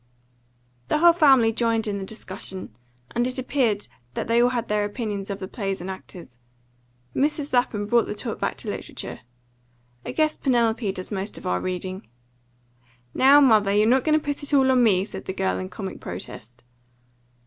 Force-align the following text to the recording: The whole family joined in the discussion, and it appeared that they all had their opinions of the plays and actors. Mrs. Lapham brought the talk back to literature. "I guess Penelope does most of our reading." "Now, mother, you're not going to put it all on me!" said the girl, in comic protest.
The 0.87 0.97
whole 0.97 1.13
family 1.13 1.53
joined 1.53 1.85
in 1.87 1.99
the 1.99 2.03
discussion, 2.03 2.75
and 3.11 3.27
it 3.27 3.37
appeared 3.37 3.85
that 4.15 4.25
they 4.25 4.41
all 4.41 4.49
had 4.49 4.67
their 4.67 4.83
opinions 4.83 5.29
of 5.29 5.37
the 5.37 5.47
plays 5.47 5.79
and 5.79 5.91
actors. 5.91 6.37
Mrs. 7.15 7.53
Lapham 7.53 7.85
brought 7.85 8.07
the 8.07 8.15
talk 8.15 8.39
back 8.39 8.57
to 8.57 8.67
literature. 8.67 9.19
"I 10.03 10.11
guess 10.13 10.37
Penelope 10.37 10.91
does 10.93 11.11
most 11.11 11.37
of 11.37 11.45
our 11.45 11.61
reading." 11.61 12.07
"Now, 13.13 13.39
mother, 13.39 13.71
you're 13.71 13.87
not 13.87 14.03
going 14.03 14.19
to 14.19 14.25
put 14.25 14.41
it 14.41 14.55
all 14.55 14.71
on 14.71 14.81
me!" 14.81 15.05
said 15.05 15.25
the 15.25 15.33
girl, 15.33 15.59
in 15.59 15.69
comic 15.69 15.99
protest. 16.01 16.63